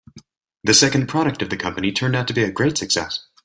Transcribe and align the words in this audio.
The 0.63 0.73
second 0.73 1.05
product 1.05 1.43
of 1.43 1.51
the 1.51 1.57
company 1.57 1.91
turned 1.91 2.15
out 2.15 2.27
to 2.29 2.33
be 2.33 2.41
a 2.43 2.51
great 2.51 2.75
success. 2.75 3.27